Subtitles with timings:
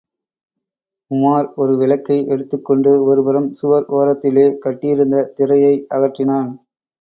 [1.11, 6.51] உமார் ஒரு விளக்கை எடுத்துக் கொண்டு ஒருபுறம் சுவர் ஒரத்திலே கட்டியிருந்த திரையை அகற்றினான்.